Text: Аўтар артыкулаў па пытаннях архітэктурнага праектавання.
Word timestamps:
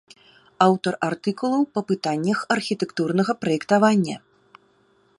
Аўтар 0.67 0.93
артыкулаў 1.09 1.61
па 1.77 1.81
пытаннях 1.91 2.39
архітэктурнага 2.57 3.33
праектавання. 3.45 4.15